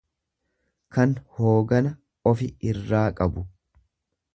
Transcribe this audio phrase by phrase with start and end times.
[0.97, 1.93] kan hoogana
[2.33, 3.51] ofi irraa qabu.